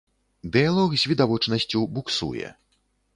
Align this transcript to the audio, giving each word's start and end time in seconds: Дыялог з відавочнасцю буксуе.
Дыялог 0.53 0.95
з 1.01 1.11
відавочнасцю 1.11 1.83
буксуе. 1.99 2.49